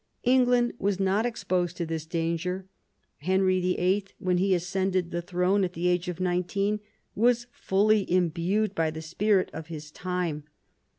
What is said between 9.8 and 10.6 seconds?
time.